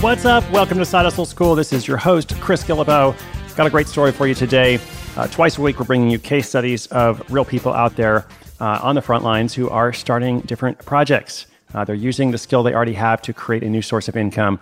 [0.00, 0.48] What's up?
[0.52, 1.56] Welcome to Side Hustle School.
[1.56, 3.16] This is your host, Chris Guillebeau.
[3.56, 4.78] Got a great story for you today.
[5.16, 8.24] Uh, twice a week, we're bringing you case studies of real people out there
[8.60, 11.46] uh, on the front lines who are starting different projects.
[11.74, 14.60] Uh, they're using the skill they already have to create a new source of income.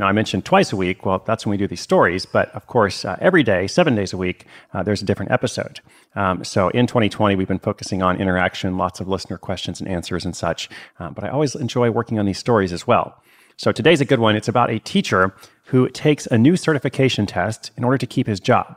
[0.00, 1.06] Now, I mentioned twice a week.
[1.06, 2.26] Well, that's when we do these stories.
[2.26, 5.78] But of course, uh, every day, seven days a week, uh, there's a different episode.
[6.16, 10.24] Um, so in 2020, we've been focusing on interaction, lots of listener questions and answers
[10.24, 10.68] and such.
[10.98, 13.22] Um, but I always enjoy working on these stories as well.
[13.56, 14.36] So today's a good one.
[14.36, 15.34] It's about a teacher
[15.66, 18.76] who takes a new certification test in order to keep his job.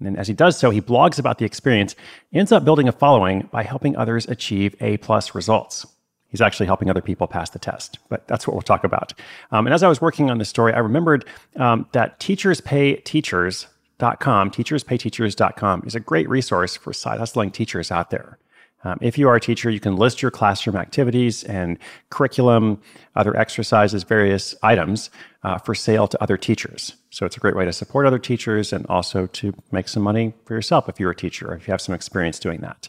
[0.00, 1.96] And as he does so, he blogs about the experience,
[2.32, 5.86] ends up building a following by helping others achieve A plus results.
[6.28, 9.12] He's actually helping other people pass the test, but that's what we'll talk about.
[9.50, 15.82] Um, and as I was working on this story, I remembered um, that teacherspayteachers.com, teacherspayteachers.com
[15.86, 18.38] is a great resource for side hustling teachers out there.
[18.84, 21.78] Um, if you are a teacher, you can list your classroom activities and
[22.10, 22.80] curriculum,
[23.14, 25.10] other exercises, various items
[25.44, 26.96] uh, for sale to other teachers.
[27.10, 30.34] So it's a great way to support other teachers and also to make some money
[30.44, 32.88] for yourself if you're a teacher or if you have some experience doing that.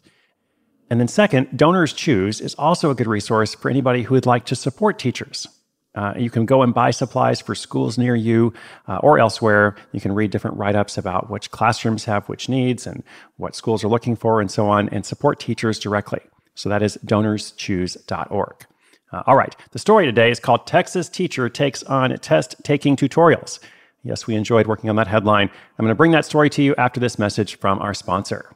[0.90, 4.46] And then, second, Donors Choose is also a good resource for anybody who would like
[4.46, 5.48] to support teachers.
[5.96, 8.54] Uh, you can go and buy supplies for schools near you
[8.88, 9.76] uh, or elsewhere.
[9.92, 13.04] You can read different write ups about which classrooms have which needs and
[13.38, 16.20] what schools are looking for and so on, and support teachers directly.
[16.56, 18.66] So that is donorschoose.org.
[19.12, 23.60] Uh, all right, the story today is called Texas Teacher Takes on Test Taking Tutorials.
[24.04, 25.50] Yes, we enjoyed working on that headline.
[25.78, 28.56] I'm going to bring that story to you after this message from our sponsor.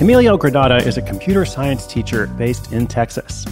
[0.00, 3.44] Emilio Granada is a computer science teacher based in Texas.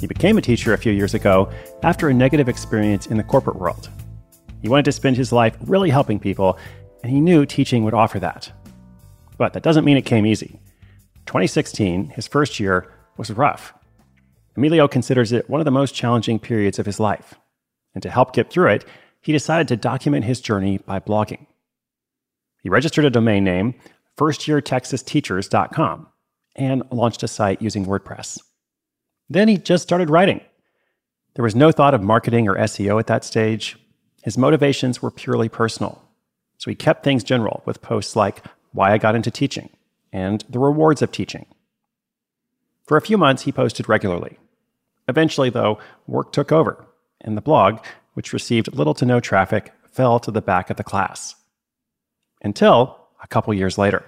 [0.00, 1.52] He became a teacher a few years ago
[1.82, 3.90] after a negative experience in the corporate world.
[4.62, 6.58] He wanted to spend his life really helping people,
[7.02, 8.50] and he knew teaching would offer that.
[9.36, 10.58] But that doesn't mean it came easy.
[11.26, 13.74] 2016, his first year, was rough.
[14.56, 17.34] Emilio considers it one of the most challenging periods of his life.
[17.94, 18.86] And to help get through it,
[19.20, 21.46] he decided to document his journey by blogging.
[22.62, 23.74] He registered a domain name,
[24.16, 26.08] firstyeartexasteachers.com
[26.56, 28.40] and launched a site using WordPress.
[29.28, 30.40] Then he just started writing.
[31.34, 33.76] There was no thought of marketing or SEO at that stage.
[34.22, 36.00] His motivations were purely personal.
[36.58, 39.70] So he kept things general with posts like why I got into teaching
[40.12, 41.46] and the rewards of teaching.
[42.86, 44.38] For a few months, he posted regularly.
[45.08, 46.86] Eventually, though, work took over,
[47.20, 47.80] and the blog,
[48.14, 51.34] which received little to no traffic, fell to the back of the class.
[52.42, 54.04] Until a couple years later.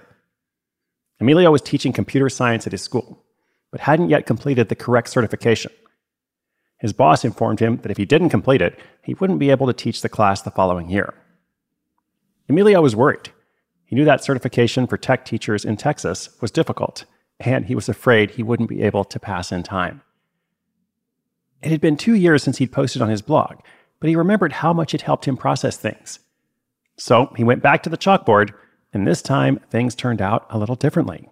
[1.19, 3.25] Emilio was teaching computer science at his school,
[3.71, 5.71] but hadn't yet completed the correct certification.
[6.77, 9.73] His boss informed him that if he didn't complete it, he wouldn't be able to
[9.73, 11.15] teach the class the following year.
[12.47, 13.29] Emilio was worried.
[13.85, 17.05] He knew that certification for tech teachers in Texas was difficult,
[17.39, 20.01] and he was afraid he wouldn't be able to pass in time.
[21.63, 23.57] It had been two years since he'd posted on his blog,
[23.99, 26.19] but he remembered how much it helped him process things.
[26.97, 28.53] So he went back to the chalkboard
[28.97, 31.29] And this time, things turned out a little differently.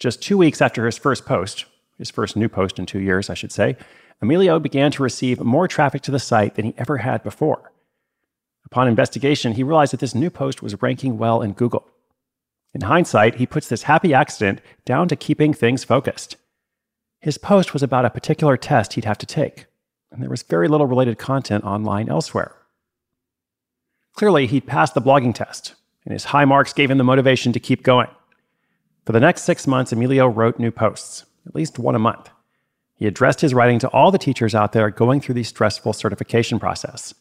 [0.00, 1.66] Just two weeks after his first post,
[1.98, 3.76] his first new post in two years, I should say,
[4.20, 7.70] Emilio began to receive more traffic to the site than he ever had before.
[8.66, 11.86] Upon investigation, he realized that this new post was ranking well in Google.
[12.74, 16.34] In hindsight, he puts this happy accident down to keeping things focused.
[17.20, 19.66] His post was about a particular test he'd have to take,
[20.10, 22.56] and there was very little related content online elsewhere.
[24.14, 27.60] Clearly, he'd passed the blogging test, and his high marks gave him the motivation to
[27.60, 28.08] keep going.
[29.04, 32.30] For the next six months, Emilio wrote new posts, at least one a month.
[32.94, 36.60] He addressed his writing to all the teachers out there going through the stressful certification
[36.60, 37.14] process.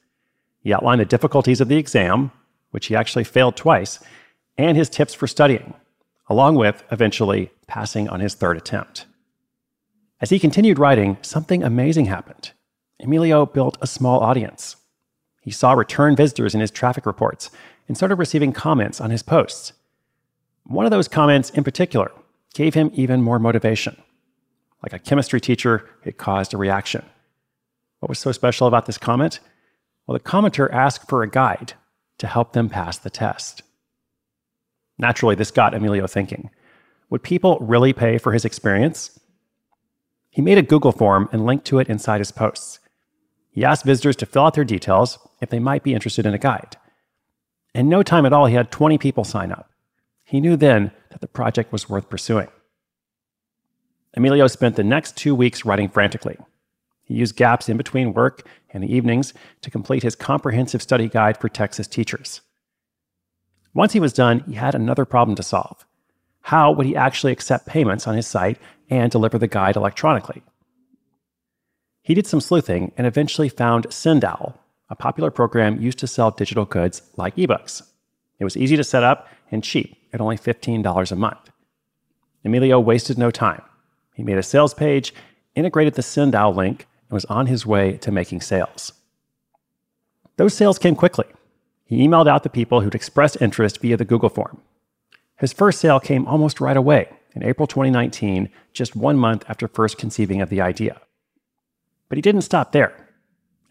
[0.59, 2.31] He outlined the difficulties of the exam,
[2.69, 3.99] which he actually failed twice,
[4.57, 5.73] and his tips for studying,
[6.29, 9.05] along with eventually passing on his third attempt.
[10.19, 12.51] As he continued writing, something amazing happened.
[12.99, 14.75] Emilio built a small audience.
[15.41, 17.49] He saw return visitors in his traffic reports
[17.87, 19.73] and started receiving comments on his posts.
[20.65, 22.11] One of those comments in particular
[22.53, 24.01] gave him even more motivation.
[24.83, 27.05] Like a chemistry teacher, it caused a reaction.
[27.99, 29.39] What was so special about this comment?
[30.05, 31.73] Well, the commenter asked for a guide
[32.17, 33.63] to help them pass the test.
[34.97, 36.49] Naturally, this got Emilio thinking
[37.09, 39.19] would people really pay for his experience?
[40.29, 42.79] He made a Google form and linked to it inside his posts.
[43.51, 46.37] He asked visitors to fill out their details if they might be interested in a
[46.37, 46.77] guide.
[47.73, 49.69] In no time at all, he had 20 people sign up.
[50.25, 52.47] He knew then that the project was worth pursuing.
[54.15, 56.37] Emilio spent the next two weeks writing frantically.
[57.03, 61.37] He used gaps in between work and the evenings to complete his comprehensive study guide
[61.37, 62.41] for Texas teachers.
[63.73, 65.85] Once he was done, he had another problem to solve.
[66.41, 68.57] How would he actually accept payments on his site
[68.89, 70.41] and deliver the guide electronically?
[72.01, 74.55] He did some sleuthing and eventually found Sendowl,
[74.91, 77.81] a popular program used to sell digital goods like ebooks.
[78.39, 81.49] It was easy to set up and cheap at only $15 a month.
[82.43, 83.61] Emilio wasted no time.
[84.13, 85.13] He made a sales page,
[85.55, 88.91] integrated the Sendowl link, and was on his way to making sales.
[90.35, 91.25] Those sales came quickly.
[91.85, 94.61] He emailed out the people who'd expressed interest via the Google form.
[95.37, 99.97] His first sale came almost right away in April 2019, just one month after first
[99.97, 100.99] conceiving of the idea.
[102.09, 103.00] But he didn't stop there.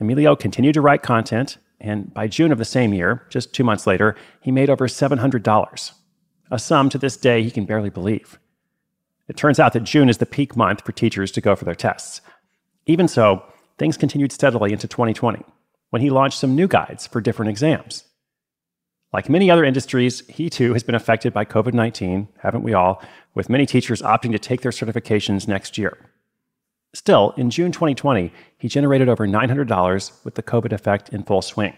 [0.00, 3.86] Emilio continued to write content, and by June of the same year, just two months
[3.86, 5.92] later, he made over $700,
[6.50, 8.38] a sum to this day he can barely believe.
[9.28, 11.74] It turns out that June is the peak month for teachers to go for their
[11.74, 12.20] tests,
[12.90, 13.44] even so,
[13.78, 15.44] things continued steadily into 2020
[15.90, 18.04] when he launched some new guides for different exams.
[19.12, 23.00] Like many other industries, he too has been affected by COVID 19, haven't we all,
[23.34, 26.09] with many teachers opting to take their certifications next year.
[26.92, 31.76] Still, in June 2020, he generated over $900 with the COVID effect in full swing.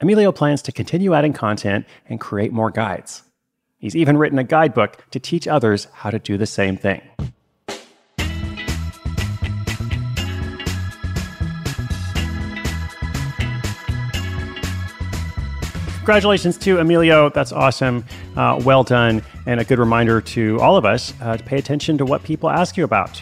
[0.00, 3.22] Emilio plans to continue adding content and create more guides.
[3.78, 7.02] He's even written a guidebook to teach others how to do the same thing.
[16.06, 17.30] congratulations to Emilio.
[17.30, 18.04] That's awesome.
[18.36, 19.24] Uh, well done.
[19.46, 22.48] And a good reminder to all of us uh, to pay attention to what people
[22.48, 23.20] ask you about.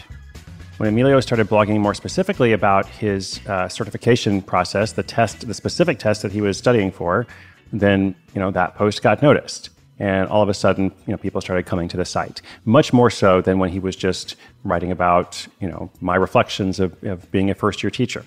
[0.77, 5.99] When Emilio started blogging more specifically about his uh, certification process, the test, the specific
[5.99, 7.25] test that he was studying for,
[7.71, 9.69] then you know that post got noticed,
[9.99, 12.41] and all of a sudden, you know, people started coming to the site.
[12.65, 14.35] Much more so than when he was just
[14.65, 18.25] writing about, you know, my reflections of, of being a first year teacher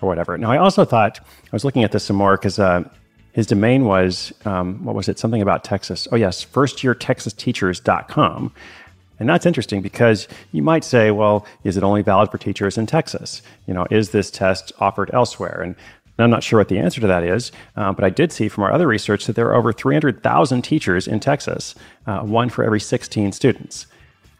[0.00, 0.38] or whatever.
[0.38, 2.84] Now, I also thought I was looking at this some more because uh,
[3.32, 5.18] his domain was, um, what was it?
[5.18, 6.08] Something about Texas.
[6.10, 8.54] Oh, yes, firstyeartexasteachers.com.
[9.20, 12.86] And that's interesting because you might say, well, is it only valid for teachers in
[12.86, 13.42] Texas?
[13.66, 15.60] You know, is this test offered elsewhere?
[15.62, 15.76] And
[16.18, 18.64] I'm not sure what the answer to that is, uh, but I did see from
[18.64, 21.74] our other research that there are over 300,000 teachers in Texas,
[22.06, 23.86] uh, one for every 16 students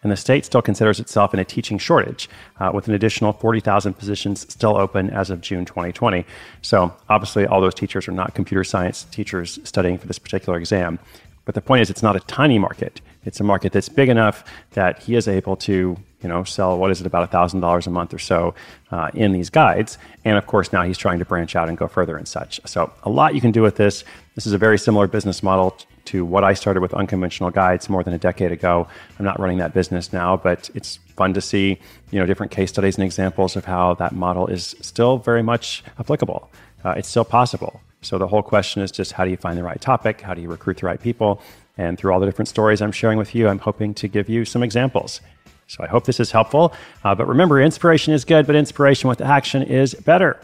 [0.03, 3.95] and the state still considers itself in a teaching shortage, uh, with an additional 40,000
[3.95, 6.25] positions still open as of June 2020.
[6.63, 10.99] So, obviously, all those teachers are not computer science teachers studying for this particular exam.
[11.45, 13.01] But the point is, it's not a tiny market.
[13.25, 16.91] It's a market that's big enough that he is able to, you know, sell what
[16.91, 18.55] is it about thousand dollars a month or so
[18.91, 19.99] uh, in these guides.
[20.25, 22.61] And of course, now he's trying to branch out and go further and such.
[22.67, 24.05] So a lot you can do with this.
[24.35, 28.03] This is a very similar business model to what I started with unconventional guides more
[28.03, 28.89] than a decade ago.
[29.19, 31.79] I'm not running that business now, but it's fun to see,
[32.11, 35.85] you know, different case studies and examples of how that model is still very much
[35.99, 36.51] applicable.
[36.85, 37.81] Uh, it's still possible.
[38.03, 40.21] So the whole question is just how do you find the right topic?
[40.21, 41.43] How do you recruit the right people?
[41.77, 44.45] And through all the different stories I'm sharing with you, I'm hoping to give you
[44.45, 45.21] some examples.
[45.67, 46.75] So I hope this is helpful.
[47.05, 50.41] Uh, but remember, inspiration is good, but inspiration with action is better.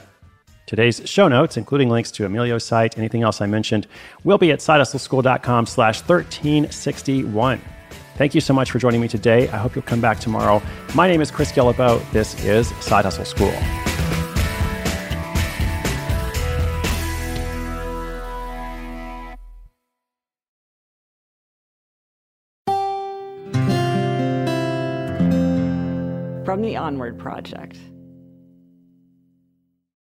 [0.66, 3.87] Today's show notes, including links to Emilio's site, anything else I mentioned,
[4.25, 7.61] will be at sidehustleschool.com slash 1361.
[8.16, 9.49] Thank you so much for joining me today.
[9.49, 10.62] I hope you'll come back tomorrow.
[10.95, 12.00] My name is Chris Guillebeau.
[12.12, 13.86] This is Side Hustle School.
[26.97, 27.96] Onward Project.